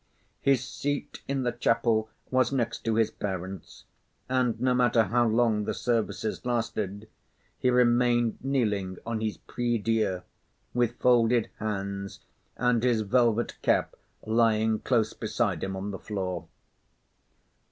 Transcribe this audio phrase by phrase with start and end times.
[0.41, 3.83] His seat in the chapel was next to his parents,
[4.27, 7.07] and no matter how long the services lasted,
[7.59, 10.23] he remained kneeling on his prie dieu,
[10.73, 12.21] with folded hands
[12.57, 13.95] and his velvet cap
[14.25, 16.47] lying close beside him on the floor.